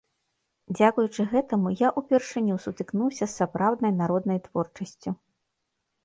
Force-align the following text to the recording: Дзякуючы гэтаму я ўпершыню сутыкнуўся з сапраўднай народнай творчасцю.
Дзякуючы 0.77 1.25
гэтаму 1.33 1.73
я 1.81 1.89
ўпершыню 1.99 2.55
сутыкнуўся 2.63 3.23
з 3.27 3.33
сапраўднай 3.41 3.93
народнай 3.99 4.39
творчасцю. 4.47 5.09